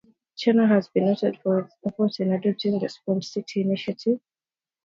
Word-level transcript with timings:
China 0.35 0.65
has 0.67 0.87
been 0.87 1.05
noted 1.05 1.37
for 1.43 1.59
its 1.59 1.75
effort 1.85 2.19
in 2.19 2.31
adopting 2.33 2.79
the 2.79 2.89
Sponge 2.89 3.23
City 3.27 3.61
initiative. 3.61 4.19